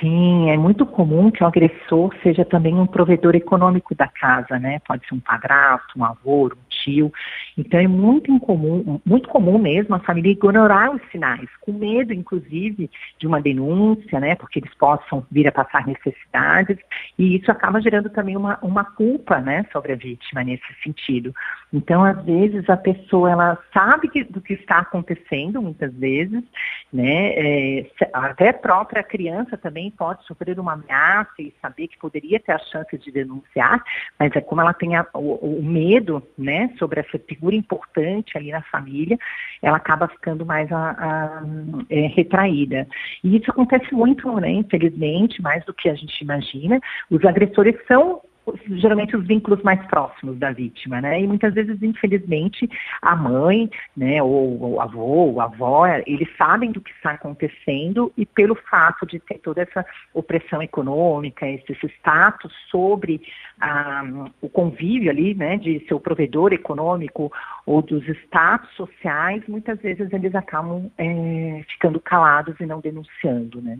Sim, 0.00 0.50
é 0.50 0.56
muito 0.56 0.84
comum 0.84 1.30
que 1.30 1.44
o 1.44 1.46
agressor 1.46 2.12
seja 2.22 2.44
também 2.44 2.74
um 2.74 2.86
provedor 2.86 3.36
econômico 3.36 3.94
da 3.94 4.08
casa, 4.08 4.58
né? 4.58 4.80
Pode 4.88 5.06
ser 5.06 5.14
um 5.14 5.20
padrasto, 5.20 5.96
um 5.96 6.04
avô, 6.04 6.46
um 6.46 6.71
Então 7.56 7.78
é 7.78 7.86
muito 7.86 8.30
incomum, 8.30 9.00
muito 9.04 9.28
comum 9.28 9.58
mesmo 9.58 9.94
a 9.94 10.00
família 10.00 10.32
ignorar 10.32 10.94
os 10.94 11.02
sinais, 11.10 11.48
com 11.60 11.72
medo, 11.72 12.12
inclusive, 12.12 12.90
de 13.18 13.26
uma 13.26 13.40
denúncia, 13.40 14.18
né? 14.18 14.34
Porque 14.34 14.58
eles 14.58 14.74
possam 14.74 15.26
vir 15.30 15.46
a 15.46 15.52
passar 15.52 15.86
necessidades, 15.86 16.78
e 17.18 17.36
isso 17.36 17.50
acaba 17.50 17.80
gerando 17.80 18.10
também 18.10 18.36
uma, 18.36 18.58
uma 18.62 18.84
culpa, 18.84 19.40
né, 19.40 19.66
sobre 19.72 19.92
a 19.92 19.96
vítima 19.96 20.42
nesse 20.42 20.62
sentido. 20.82 21.34
Então, 21.72 22.04
às 22.04 22.22
vezes, 22.24 22.68
a 22.68 22.76
pessoa 22.76 23.30
ela 23.30 23.58
sabe 23.72 24.08
que, 24.08 24.24
do 24.24 24.40
que 24.40 24.54
está 24.54 24.78
acontecendo, 24.78 25.62
muitas 25.62 25.92
vezes, 25.94 26.42
né? 26.92 27.32
É, 27.34 27.86
até 28.12 28.50
a 28.50 28.54
própria 28.54 29.02
criança 29.02 29.56
também 29.56 29.90
pode 29.90 30.24
sofrer 30.26 30.58
uma 30.58 30.74
ameaça 30.74 31.32
e 31.40 31.54
saber 31.62 31.88
que 31.88 31.98
poderia 31.98 32.38
ter 32.38 32.52
a 32.52 32.58
chance 32.58 32.98
de 32.98 33.10
denunciar, 33.10 33.82
mas 34.18 34.34
é 34.36 34.40
como 34.40 34.60
ela 34.60 34.74
tem 34.74 34.96
a, 34.96 35.06
o, 35.14 35.58
o 35.58 35.62
medo, 35.62 36.22
né, 36.36 36.70
sobre 36.78 37.00
essa 37.00 37.18
figura 37.18 37.54
importante 37.56 38.36
ali 38.36 38.50
na 38.50 38.62
família, 38.62 39.18
ela 39.62 39.76
acaba 39.76 40.08
ficando 40.08 40.44
mais 40.44 40.70
a, 40.70 40.90
a, 40.90 41.42
é, 41.88 42.06
retraída. 42.08 42.86
E 43.24 43.36
isso 43.36 43.50
acontece 43.50 43.94
muito, 43.94 44.30
né, 44.40 44.50
infelizmente, 44.50 45.40
mais 45.40 45.64
do 45.64 45.72
que 45.72 45.88
a 45.88 45.94
gente 45.94 46.20
imagina. 46.20 46.78
Os 47.10 47.24
agressores 47.24 47.76
são 47.86 48.20
geralmente 48.66 49.16
os 49.16 49.26
vínculos 49.26 49.62
mais 49.62 49.84
próximos 49.86 50.36
da 50.38 50.50
vítima, 50.52 51.00
né? 51.00 51.20
E 51.20 51.26
muitas 51.26 51.54
vezes, 51.54 51.82
infelizmente, 51.82 52.68
a 53.00 53.14
mãe, 53.14 53.70
né, 53.96 54.22
ou 54.22 54.74
o 54.74 54.80
avô, 54.80 55.00
ou 55.00 55.40
a 55.40 55.44
avó, 55.44 55.86
eles 56.06 56.28
sabem 56.36 56.72
do 56.72 56.80
que 56.80 56.90
está 56.90 57.12
acontecendo 57.12 58.12
e 58.16 58.26
pelo 58.26 58.54
fato 58.54 59.06
de 59.06 59.20
ter 59.20 59.38
toda 59.38 59.62
essa 59.62 59.84
opressão 60.12 60.62
econômica, 60.62 61.48
esse, 61.48 61.72
esse 61.72 61.86
status 61.98 62.52
sobre 62.70 63.20
ah, 63.60 64.02
o 64.40 64.48
convívio 64.48 65.10
ali, 65.10 65.34
né, 65.34 65.56
de 65.56 65.84
seu 65.86 66.00
provedor 66.00 66.52
econômico 66.52 67.32
ou 67.64 67.80
dos 67.80 68.06
status 68.08 68.70
sociais, 68.74 69.42
muitas 69.46 69.80
vezes 69.80 70.12
eles 70.12 70.34
acabam 70.34 70.90
é, 70.98 71.64
ficando 71.68 72.00
calados 72.00 72.58
e 72.58 72.66
não 72.66 72.80
denunciando, 72.80 73.62
né? 73.62 73.78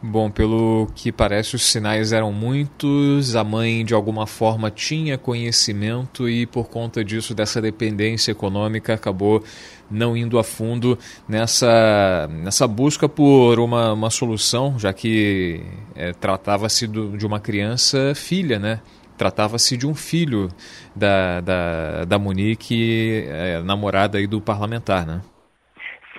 Bom, 0.00 0.30
pelo 0.30 0.86
que 0.94 1.10
parece, 1.10 1.56
os 1.56 1.64
sinais 1.64 2.12
eram 2.12 2.32
muitos, 2.32 3.34
a 3.34 3.42
mãe 3.42 3.84
de 3.84 3.92
alguma 3.94 4.28
forma 4.28 4.70
tinha 4.70 5.18
conhecimento 5.18 6.28
e, 6.28 6.46
por 6.46 6.68
conta 6.68 7.04
disso, 7.04 7.34
dessa 7.34 7.60
dependência 7.60 8.30
econômica, 8.30 8.94
acabou 8.94 9.42
não 9.90 10.16
indo 10.16 10.38
a 10.38 10.44
fundo 10.44 10.96
nessa, 11.26 12.28
nessa 12.30 12.68
busca 12.68 13.08
por 13.08 13.58
uma, 13.58 13.92
uma 13.92 14.08
solução, 14.08 14.78
já 14.78 14.92
que 14.92 15.62
é, 15.96 16.12
tratava-se 16.12 16.86
de 16.86 17.26
uma 17.26 17.40
criança 17.40 18.14
filha, 18.14 18.60
né? 18.60 18.80
Tratava-se 19.16 19.76
de 19.76 19.84
um 19.84 19.96
filho 19.96 20.48
da, 20.94 21.40
da, 21.40 22.04
da 22.04 22.18
Monique, 22.20 23.24
é, 23.26 23.60
namorada 23.64 24.18
aí 24.18 24.28
do 24.28 24.40
parlamentar, 24.40 25.04
né? 25.04 25.22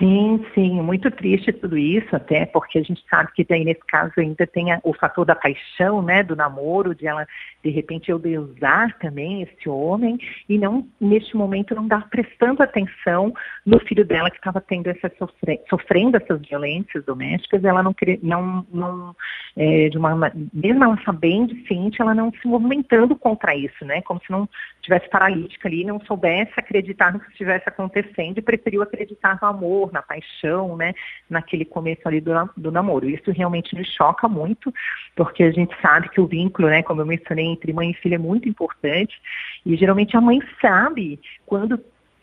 Sim, 0.00 0.42
sim, 0.54 0.80
muito 0.80 1.10
triste 1.10 1.52
tudo 1.52 1.76
isso, 1.76 2.16
até 2.16 2.46
porque 2.46 2.78
a 2.78 2.82
gente 2.82 3.04
sabe 3.06 3.30
que 3.34 3.44
daí 3.44 3.62
nesse 3.66 3.84
caso 3.86 4.14
ainda 4.16 4.46
tem 4.46 4.72
a, 4.72 4.80
o 4.82 4.94
fator 4.94 5.26
da 5.26 5.34
paixão, 5.34 6.00
né, 6.00 6.22
do 6.22 6.34
namoro, 6.34 6.94
de 6.94 7.06
ela 7.06 7.28
de 7.62 7.68
repente 7.68 8.10
eu 8.10 8.18
deusar 8.18 8.96
também 8.98 9.42
esse 9.42 9.68
homem 9.68 10.16
e 10.48 10.56
não 10.56 10.88
neste 10.98 11.36
momento 11.36 11.74
não 11.74 11.86
dar 11.86 12.08
prestando 12.08 12.62
atenção 12.62 13.34
no 13.66 13.78
filho 13.80 14.02
dela 14.02 14.30
que 14.30 14.38
estava 14.38 14.58
tendo 14.62 14.86
essa 14.86 15.12
sofre, 15.18 15.60
sofrendo 15.68 16.16
essas 16.16 16.40
violências 16.40 17.04
domésticas, 17.04 17.62
ela 17.62 17.82
não 17.82 17.94
não 18.22 18.66
não 18.72 19.16
é, 19.54 19.90
de 19.90 19.98
uma 19.98 20.32
mesmo 20.54 20.82
ela 20.82 20.98
sabendo 21.04 21.54
ciente, 21.66 22.00
ela 22.00 22.14
não 22.14 22.32
se 22.32 22.48
movimentando 22.48 23.14
contra 23.14 23.54
isso, 23.54 23.84
né, 23.84 24.00
como 24.00 24.18
se 24.20 24.32
não 24.32 24.48
tivesse 24.80 25.10
paralítica 25.10 25.68
ali, 25.68 25.84
não 25.84 26.00
soubesse 26.06 26.52
acreditar 26.56 27.12
no 27.12 27.20
que 27.20 27.30
estivesse 27.32 27.68
acontecendo 27.68 28.38
e 28.38 28.42
preferiu 28.42 28.80
acreditar 28.80 29.38
no 29.42 29.48
amor 29.48 29.89
na 29.92 30.02
paixão, 30.02 30.76
né, 30.76 30.94
naquele 31.28 31.64
começo 31.64 32.02
ali 32.06 32.20
do, 32.20 32.32
do 32.56 32.72
namoro. 32.72 33.08
Isso 33.08 33.30
realmente 33.30 33.76
nos 33.76 33.88
choca 33.88 34.28
muito, 34.28 34.72
porque 35.16 35.42
a 35.42 35.50
gente 35.50 35.74
sabe 35.80 36.08
que 36.08 36.20
o 36.20 36.26
vínculo, 36.26 36.68
né, 36.68 36.82
como 36.82 37.00
eu 37.00 37.06
mencionei, 37.06 37.46
entre 37.46 37.72
mãe 37.72 37.90
e 37.90 37.94
filha 37.94 38.16
é 38.16 38.18
muito 38.18 38.48
importante, 38.48 39.20
e 39.64 39.76
geralmente 39.76 40.16
a 40.16 40.20
mãe 40.20 40.40
sabe 40.60 41.20
quando 41.46 41.80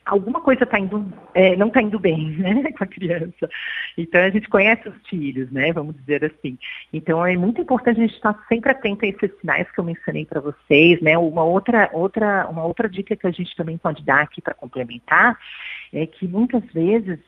alguma 0.08 0.42
coisa 0.42 0.66
tá 0.66 0.80
indo, 0.80 1.06
é, 1.34 1.56
não 1.56 1.68
está 1.68 1.82
indo 1.82 2.00
bem 2.00 2.32
né, 2.32 2.72
com 2.74 2.84
a 2.84 2.88
criança. 2.88 3.50
Então 3.98 4.22
a 4.22 4.30
gente 4.30 4.50
conhece 4.50 4.88
os 4.88 4.96
filhos, 5.08 5.52
né? 5.52 5.72
Vamos 5.74 5.96
dizer 5.98 6.24
assim. 6.26 6.58
Então 6.92 7.26
é 7.26 7.36
muito 7.36 7.62
importante 7.62 8.00
a 8.00 8.04
gente 8.04 8.16
estar 8.16 8.46
sempre 8.48 8.72
atento 8.72 9.06
a 9.06 9.08
esses 9.08 9.32
sinais 9.40 9.70
que 9.70 9.80
eu 9.80 9.84
mencionei 9.84 10.26
para 10.26 10.42
vocês, 10.42 11.02
né? 11.02 11.18
Uma 11.18 11.44
outra, 11.44 11.90
outra, 11.94 12.48
uma 12.48 12.64
outra 12.64 12.90
dica 12.90 13.16
que 13.16 13.28
a 13.28 13.32
gente 13.32 13.56
também 13.56 13.78
pode 13.78 14.04
dar 14.04 14.22
aqui 14.22 14.42
para 14.42 14.54
complementar 14.54 15.38
é 15.94 16.06
que 16.06 16.28
muitas 16.28 16.64
vezes 16.74 17.20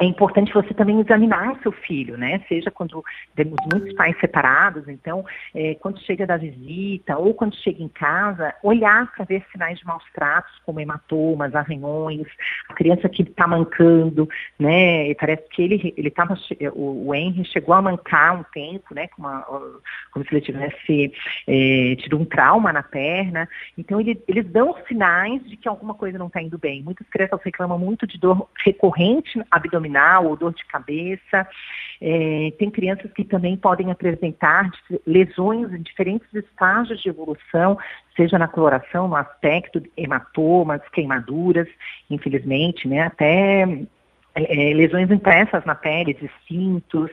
é 0.00 0.04
importante 0.04 0.52
você 0.54 0.72
também 0.72 1.00
examinar 1.00 1.52
o 1.52 1.62
seu 1.62 1.72
filho, 1.72 2.16
né? 2.16 2.40
Seja 2.48 2.70
quando 2.70 3.04
temos 3.34 3.56
muitos 3.72 3.92
pais 3.94 4.16
separados, 4.20 4.88
então, 4.88 5.24
é, 5.52 5.74
quando 5.74 5.98
chega 6.00 6.24
da 6.24 6.36
visita 6.36 7.18
ou 7.18 7.34
quando 7.34 7.56
chega 7.56 7.82
em 7.82 7.88
casa, 7.88 8.54
olhar 8.62 9.12
para 9.12 9.24
ver 9.24 9.44
sinais 9.50 9.78
de 9.78 9.84
maus 9.84 10.04
tratos, 10.14 10.52
como 10.64 10.78
hematomas, 10.78 11.52
arranhões, 11.52 12.28
a 12.68 12.74
criança 12.74 13.08
que 13.08 13.22
está 13.22 13.48
mancando, 13.48 14.28
né? 14.56 15.08
E 15.08 15.14
parece 15.16 15.48
que 15.48 15.62
ele, 15.62 15.92
ele 15.96 16.12
o, 16.74 17.08
o 17.08 17.14
Henry 17.14 17.44
chegou 17.46 17.74
a 17.74 17.82
mancar 17.82 18.38
um 18.38 18.44
tempo, 18.54 18.94
né? 18.94 19.08
Como, 19.08 19.26
uma, 19.26 19.42
como 20.12 20.24
se 20.24 20.32
ele 20.32 20.40
tivesse 20.42 21.12
é, 21.48 21.96
tido 21.96 22.16
um 22.16 22.24
trauma 22.24 22.72
na 22.72 22.84
perna. 22.84 23.48
Então, 23.76 24.00
ele, 24.00 24.22
eles 24.28 24.46
dão 24.46 24.76
sinais 24.86 25.42
de 25.48 25.56
que 25.56 25.68
alguma 25.68 25.94
coisa 25.94 26.18
não 26.18 26.28
está 26.28 26.40
indo 26.40 26.56
bem. 26.56 26.84
Muitas 26.84 27.08
crianças 27.08 27.40
reclamam 27.42 27.80
muito 27.80 28.06
de 28.06 28.16
dor 28.16 28.48
recorrente 28.64 29.42
abdominal 29.50 29.87
abdominal 29.88 30.26
ou 30.26 30.36
dor 30.36 30.52
de 30.52 30.64
cabeça. 30.66 31.48
É, 32.00 32.52
tem 32.58 32.70
crianças 32.70 33.10
que 33.12 33.24
também 33.24 33.56
podem 33.56 33.90
apresentar 33.90 34.70
lesões 35.06 35.72
em 35.72 35.82
diferentes 35.82 36.32
estágios 36.32 37.00
de 37.00 37.08
evolução, 37.08 37.78
seja 38.16 38.38
na 38.38 38.46
coloração, 38.46 39.08
no 39.08 39.16
aspecto, 39.16 39.82
hematomas, 39.96 40.80
queimaduras, 40.92 41.68
infelizmente, 42.08 42.86
né, 42.86 43.02
até 43.02 43.62
é, 44.34 44.70
é, 44.70 44.74
lesões 44.74 45.10
impressas 45.10 45.64
na 45.64 45.74
pele, 45.74 46.14
de 46.14 46.30
cintos, 46.46 47.10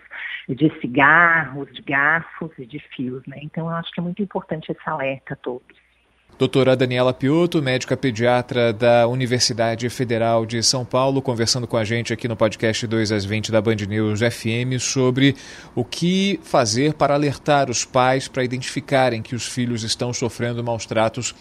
de 0.47 0.71
cigarros, 0.79 1.73
de 1.73 1.81
garfos 1.81 2.51
e 2.59 2.65
de 2.65 2.79
fios, 2.79 3.25
né? 3.25 3.37
Então, 3.41 3.67
eu 3.67 3.75
acho 3.75 3.91
que 3.91 3.99
é 3.99 4.03
muito 4.03 4.21
importante 4.21 4.71
esse 4.71 4.89
alerta 4.89 5.33
a 5.33 5.37
todos. 5.37 5.84
Doutora 6.37 6.75
Daniela 6.75 7.13
Piotto, 7.13 7.61
médica 7.61 7.95
pediatra 7.95 8.73
da 8.73 9.07
Universidade 9.07 9.89
Federal 9.89 10.45
de 10.45 10.61
São 10.61 10.83
Paulo, 10.83 11.21
conversando 11.21 11.65
com 11.65 11.77
a 11.77 11.85
gente 11.85 12.11
aqui 12.11 12.27
no 12.27 12.35
podcast 12.35 12.85
2 12.85 13.13
às 13.13 13.23
20 13.23 13.53
da 13.53 13.61
Band 13.61 13.77
News 13.87 14.19
FM 14.19 14.77
sobre 14.81 15.33
o 15.73 15.85
que 15.85 16.37
fazer 16.43 16.93
para 16.93 17.13
alertar 17.13 17.69
os 17.69 17.85
pais 17.85 18.27
para 18.27 18.43
identificarem 18.43 19.21
que 19.21 19.33
os 19.33 19.47
filhos 19.47 19.83
estão 19.83 20.11
sofrendo 20.11 20.61
maus 20.61 20.85
tratos 20.85 21.33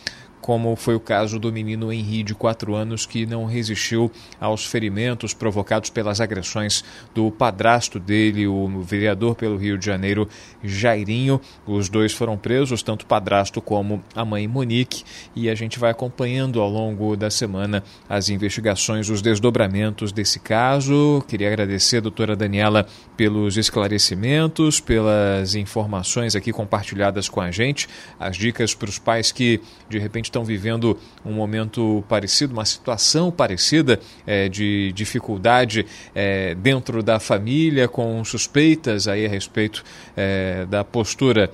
como 0.45 0.77
foi 0.77 0.95
o 0.95 1.01
caso 1.01 1.39
do 1.39 1.51
menino 1.51 1.91
Henri, 1.91 2.23
de 2.23 2.35
4 2.35 2.75
anos, 2.75 3.07
que 3.07 3.25
não 3.25 3.47
resistiu 3.47 4.13
aos 4.39 4.67
ferimentos 4.67 5.33
provocados 5.33 5.89
pelas 5.89 6.21
agressões 6.21 6.85
do 7.15 7.31
padrasto 7.31 7.99
dele, 7.99 8.47
o 8.47 8.83
vereador 8.83 9.37
pelo 9.37 9.57
Rio 9.57 9.79
de 9.79 9.87
Janeiro, 9.87 10.29
Jairinho. 10.63 11.41
Os 11.67 11.89
dois 11.89 12.13
foram 12.13 12.37
presos, 12.37 12.83
tanto 12.83 13.05
o 13.05 13.07
padrasto 13.07 13.59
como 13.63 14.05
a 14.15 14.23
mãe 14.23 14.47
Monique, 14.47 15.03
e 15.35 15.49
a 15.49 15.55
gente 15.55 15.79
vai 15.79 15.91
acompanhando 15.91 16.61
ao 16.61 16.69
longo 16.69 17.17
da 17.17 17.31
semana 17.31 17.83
as 18.07 18.29
investigações, 18.29 19.09
os 19.09 19.23
desdobramentos 19.23 20.13
desse 20.13 20.39
caso. 20.39 21.25
Queria 21.27 21.49
agradecer 21.49 21.97
a 21.97 22.01
doutora 22.01 22.37
Daniela 22.37 22.87
pelos 23.17 23.57
esclarecimentos, 23.57 24.79
pelas 24.79 25.55
informações 25.55 26.37
aqui 26.37 26.53
compartilhadas 26.53 27.31
com 27.31 27.41
a 27.41 27.51
gente, 27.51 27.89
as 28.21 28.37
dicas 28.37 28.75
para 28.75 28.91
os 28.91 28.99
pais 28.99 29.33
que 29.33 29.59
de 29.89 29.99
repente 29.99 30.34
estão 30.35 30.45
vivendo 30.45 30.99
um 31.25 31.33
momento 31.33 32.05
parecido, 32.09 32.53
uma 32.53 32.65
situação 32.65 33.31
parecida 33.31 34.01
é, 34.27 34.49
de 34.49 34.93
dificuldade 34.93 35.87
é, 36.13 36.57
dentro 36.57 37.03
da 37.03 37.21
família, 37.21 37.87
com 37.87 38.25
suspeitas 38.25 39.07
aí 39.07 39.25
a 39.25 39.29
respeito 39.29 39.85
é, 40.17 40.67
da 40.67 40.83
postura 40.83 41.51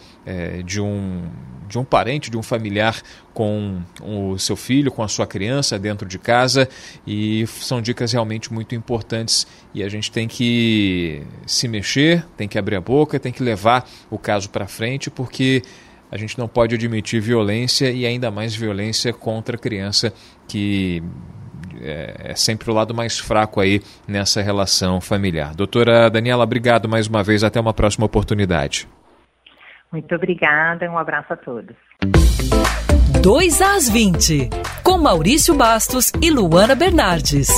de 0.65 0.81
um 0.81 1.23
de 1.69 1.79
um 1.79 1.85
parente, 1.85 2.31
de 2.31 2.37
um 2.37 2.43
familiar 2.43 3.01
com 3.33 3.81
o 4.03 4.37
seu 4.39 4.57
filho, 4.57 4.91
com 4.91 5.05
a 5.05 5.09
sua 5.09 5.25
criança 5.25 5.79
dentro 5.79 6.07
de 6.07 6.19
casa. 6.19 6.69
E 7.07 7.47
são 7.47 7.81
dicas 7.81 8.13
realmente 8.13 8.53
muito 8.53 8.75
importantes 8.75 9.47
e 9.73 9.83
a 9.83 9.89
gente 9.89 10.11
tem 10.11 10.27
que 10.27 11.23
se 11.47 11.69
mexer, 11.69 12.27
tem 12.37 12.49
que 12.49 12.59
abrir 12.59 12.75
a 12.75 12.81
boca, 12.81 13.21
tem 13.21 13.33
que 13.33 13.43
levar 13.43 13.89
o 14.11 14.19
caso 14.19 14.51
para 14.51 14.67
frente 14.67 15.11
porque 15.11 15.63
a 16.11 16.17
gente 16.17 16.39
não 16.39 16.49
pode 16.49 16.75
admitir 16.75 17.21
violência 17.21 17.91
e 17.91 18.07
ainda 18.07 18.31
mais 18.31 18.55
violência 18.55 19.13
contra 19.13 19.57
a 19.57 19.59
criança 19.59 20.13
que 20.49 21.03
é, 21.81 22.31
é 22.31 22.35
sempre 22.35 22.71
o 22.71 22.75
lado 22.75 22.95
mais 22.95 23.19
fraco 23.19 23.61
aí 23.61 23.81
nessa 24.07 24.43
relação 24.43 25.01
familiar. 25.01 25.55
Doutora 25.55 26.11
Daniela, 26.11 26.45
obrigado 26.45 26.89
mais 26.89 27.07
uma 27.07 27.23
vez. 27.23 27.43
Até 27.43 27.61
uma 27.61 27.73
próxima 27.73 28.07
oportunidade. 28.07 28.89
Muito 29.93 30.15
obrigada. 30.15 30.91
Um 30.91 30.99
abraço 30.99 31.33
a 31.33 31.37
todos. 31.37 31.75
2 33.23 33.61
às 33.61 33.89
20, 33.89 34.49
com 34.83 34.99
Maurício 34.99 35.55
Bastos 35.55 36.13
e 36.23 36.31
Luana 36.31 36.75
Bernardes. 36.75 37.49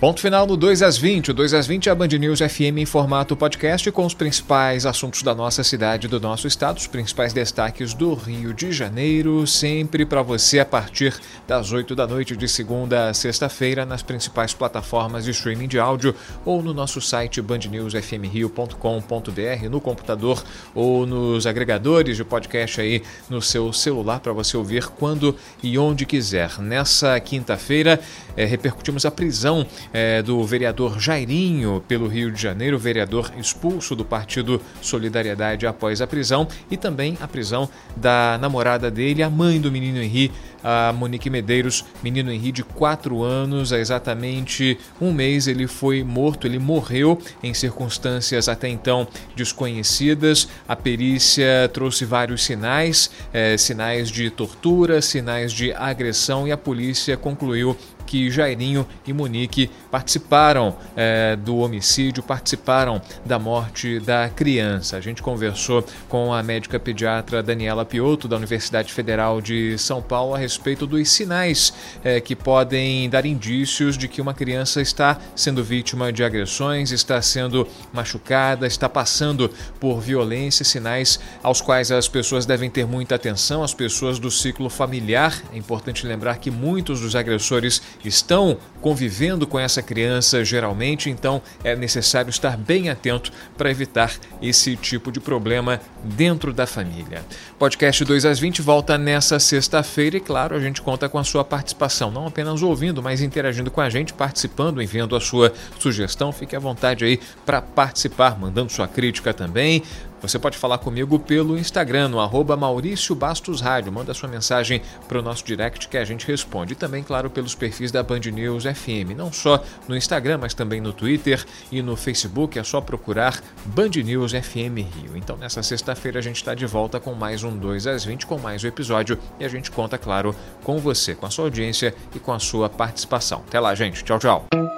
Ponto 0.00 0.20
final 0.20 0.46
no 0.46 0.56
2 0.56 0.80
às 0.82 0.96
20. 0.96 1.32
O 1.32 1.34
2 1.34 1.54
às 1.54 1.66
20 1.66 1.88
é 1.88 1.92
a 1.92 1.94
Band 1.94 2.06
News 2.06 2.38
FM 2.38 2.78
em 2.78 2.86
formato 2.86 3.36
podcast 3.36 3.90
com 3.90 4.06
os 4.06 4.14
principais 4.14 4.86
assuntos 4.86 5.24
da 5.24 5.34
nossa 5.34 5.64
cidade 5.64 6.06
do 6.06 6.20
nosso 6.20 6.46
estado, 6.46 6.76
os 6.76 6.86
principais 6.86 7.32
destaques 7.32 7.94
do 7.94 8.14
Rio 8.14 8.54
de 8.54 8.70
Janeiro, 8.70 9.44
sempre 9.44 10.06
para 10.06 10.22
você 10.22 10.60
a 10.60 10.64
partir 10.64 11.18
das 11.48 11.72
8 11.72 11.96
da 11.96 12.06
noite 12.06 12.36
de 12.36 12.46
segunda 12.46 13.08
a 13.08 13.14
sexta-feira 13.14 13.84
nas 13.84 14.00
principais 14.00 14.54
plataformas 14.54 15.24
de 15.24 15.32
streaming 15.32 15.66
de 15.66 15.80
áudio 15.80 16.14
ou 16.44 16.62
no 16.62 16.72
nosso 16.72 17.00
site 17.00 17.42
bandnewsfmrio.com.br 17.42 19.68
no 19.68 19.80
computador 19.80 20.44
ou 20.76 21.06
nos 21.06 21.44
agregadores 21.44 22.16
de 22.16 22.22
podcast 22.22 22.80
aí 22.80 23.02
no 23.28 23.42
seu 23.42 23.72
celular 23.72 24.20
para 24.20 24.32
você 24.32 24.56
ouvir 24.56 24.86
quando 24.86 25.34
e 25.60 25.76
onde 25.76 26.06
quiser. 26.06 26.60
Nessa 26.60 27.18
quinta-feira, 27.18 27.98
é, 28.36 28.44
repercutimos 28.44 29.04
a 29.04 29.10
prisão 29.10 29.66
é, 29.92 30.22
do 30.22 30.42
vereador 30.44 30.98
Jairinho 30.98 31.82
pelo 31.86 32.06
Rio 32.06 32.30
de 32.30 32.40
Janeiro, 32.40 32.78
vereador 32.78 33.32
expulso 33.38 33.94
do 33.94 34.04
Partido 34.04 34.60
Solidariedade 34.80 35.66
após 35.66 36.00
a 36.00 36.06
prisão, 36.06 36.46
e 36.70 36.76
também 36.76 37.16
a 37.20 37.28
prisão 37.28 37.68
da 37.96 38.38
namorada 38.40 38.90
dele, 38.90 39.22
a 39.22 39.30
mãe 39.30 39.60
do 39.60 39.70
menino 39.70 40.02
Henri, 40.02 40.32
a 40.62 40.92
Monique 40.92 41.30
Medeiros, 41.30 41.84
menino 42.02 42.32
Henri 42.32 42.52
de 42.52 42.64
4 42.64 43.22
anos, 43.22 43.72
há 43.72 43.78
exatamente 43.78 44.78
um 45.00 45.12
mês 45.12 45.46
ele 45.46 45.66
foi 45.66 46.02
morto, 46.02 46.46
ele 46.46 46.58
morreu 46.58 47.18
em 47.42 47.54
circunstâncias 47.54 48.48
até 48.48 48.68
então 48.68 49.06
desconhecidas. 49.36 50.48
A 50.66 50.74
perícia 50.74 51.70
trouxe 51.72 52.04
vários 52.04 52.44
sinais, 52.44 53.10
é, 53.32 53.56
sinais 53.56 54.10
de 54.10 54.30
tortura, 54.30 55.00
sinais 55.00 55.52
de 55.52 55.72
agressão 55.72 56.46
e 56.46 56.52
a 56.52 56.56
polícia 56.56 57.16
concluiu 57.16 57.76
que 58.08 58.30
Jairinho 58.30 58.86
e 59.06 59.12
Monique 59.12 59.70
participaram 59.90 60.74
é, 60.96 61.36
do 61.36 61.58
homicídio, 61.58 62.22
participaram 62.22 63.02
da 63.24 63.38
morte 63.38 64.00
da 64.00 64.30
criança. 64.30 64.96
A 64.96 65.00
gente 65.00 65.22
conversou 65.22 65.84
com 66.08 66.32
a 66.32 66.42
médica 66.42 66.80
pediatra 66.80 67.42
Daniela 67.42 67.84
Piotto, 67.84 68.26
da 68.26 68.36
Universidade 68.36 68.94
Federal 68.94 69.42
de 69.42 69.76
São 69.76 70.00
Paulo, 70.00 70.34
a 70.34 70.38
respeito 70.38 70.86
dos 70.86 71.06
sinais 71.10 71.74
é, 72.02 72.18
que 72.18 72.34
podem 72.34 73.10
dar 73.10 73.26
indícios 73.26 73.98
de 73.98 74.08
que 74.08 74.22
uma 74.22 74.32
criança 74.32 74.80
está 74.80 75.18
sendo 75.36 75.62
vítima 75.62 76.10
de 76.10 76.24
agressões, 76.24 76.92
está 76.92 77.20
sendo 77.20 77.68
machucada, 77.92 78.66
está 78.66 78.88
passando 78.88 79.50
por 79.78 80.00
violência, 80.00 80.64
sinais 80.64 81.20
aos 81.42 81.60
quais 81.60 81.92
as 81.92 82.08
pessoas 82.08 82.46
devem 82.46 82.70
ter 82.70 82.86
muita 82.86 83.16
atenção, 83.16 83.62
as 83.62 83.74
pessoas 83.74 84.18
do 84.18 84.30
ciclo 84.30 84.70
familiar. 84.70 85.42
É 85.52 85.58
importante 85.58 86.06
lembrar 86.06 86.38
que 86.38 86.50
muitos 86.50 87.02
dos 87.02 87.14
agressores 87.14 87.82
estão 88.04 88.58
convivendo 88.80 89.46
com 89.46 89.58
essa 89.58 89.82
criança 89.82 90.44
geralmente, 90.44 91.10
então 91.10 91.42
é 91.64 91.74
necessário 91.74 92.30
estar 92.30 92.56
bem 92.56 92.88
atento 92.88 93.32
para 93.56 93.70
evitar 93.70 94.12
esse 94.40 94.76
tipo 94.76 95.10
de 95.10 95.18
problema 95.20 95.80
dentro 96.04 96.52
da 96.52 96.66
família. 96.66 97.24
Podcast 97.58 98.04
2 98.04 98.24
às 98.24 98.38
20 98.38 98.62
volta 98.62 98.96
nessa 98.96 99.38
sexta-feira 99.38 100.16
e, 100.16 100.20
claro, 100.20 100.54
a 100.54 100.60
gente 100.60 100.80
conta 100.80 101.08
com 101.08 101.18
a 101.18 101.24
sua 101.24 101.44
participação, 101.44 102.10
não 102.10 102.26
apenas 102.26 102.62
ouvindo, 102.62 103.02
mas 103.02 103.20
interagindo 103.20 103.70
com 103.70 103.80
a 103.80 103.90
gente, 103.90 104.12
participando, 104.12 104.80
enviando 104.80 105.16
a 105.16 105.20
sua 105.20 105.52
sugestão. 105.78 106.32
Fique 106.32 106.54
à 106.54 106.58
vontade 106.58 107.04
aí 107.04 107.20
para 107.44 107.60
participar, 107.60 108.38
mandando 108.38 108.70
sua 108.70 108.86
crítica 108.86 109.34
também. 109.34 109.82
Você 110.20 110.38
pode 110.38 110.58
falar 110.58 110.78
comigo 110.78 111.18
pelo 111.18 111.56
Instagram, 111.56 112.08
no 112.08 112.20
arroba 112.20 112.56
Maurício 112.56 113.14
Bastos 113.14 113.60
Rádio. 113.60 113.92
Manda 113.92 114.12
sua 114.12 114.28
mensagem 114.28 114.82
para 115.06 115.20
o 115.20 115.22
nosso 115.22 115.44
direct 115.44 115.88
que 115.88 115.96
a 115.96 116.04
gente 116.04 116.26
responde. 116.26 116.72
E 116.72 116.76
também, 116.76 117.04
claro, 117.04 117.30
pelos 117.30 117.54
perfis 117.54 117.92
da 117.92 118.02
Band 118.02 118.20
News 118.20 118.64
FM. 118.64 119.16
Não 119.16 119.32
só 119.32 119.62
no 119.86 119.96
Instagram, 119.96 120.38
mas 120.38 120.54
também 120.54 120.80
no 120.80 120.92
Twitter 120.92 121.44
e 121.70 121.80
no 121.80 121.96
Facebook. 121.96 122.58
É 122.58 122.64
só 122.64 122.80
procurar 122.80 123.40
Band 123.66 123.90
News 124.04 124.32
FM 124.32 124.78
Rio. 124.78 125.16
Então, 125.16 125.36
nessa 125.36 125.62
sexta-feira, 125.62 126.18
a 126.18 126.22
gente 126.22 126.36
está 126.36 126.54
de 126.54 126.66
volta 126.66 126.98
com 126.98 127.14
mais 127.14 127.44
um 127.44 127.56
2 127.56 127.86
às 127.86 128.04
20, 128.04 128.26
com 128.26 128.38
mais 128.38 128.64
um 128.64 128.66
episódio. 128.66 129.18
E 129.38 129.44
a 129.44 129.48
gente 129.48 129.70
conta, 129.70 129.96
claro, 129.96 130.34
com 130.64 130.78
você, 130.78 131.14
com 131.14 131.26
a 131.26 131.30
sua 131.30 131.44
audiência 131.44 131.94
e 132.14 132.18
com 132.18 132.32
a 132.32 132.40
sua 132.40 132.68
participação. 132.68 133.42
Até 133.46 133.60
lá, 133.60 133.74
gente. 133.74 134.02
Tchau, 134.02 134.18
tchau. 134.18 134.77